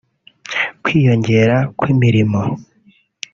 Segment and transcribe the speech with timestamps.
[0.83, 2.41] kwiyongera kw’imirimo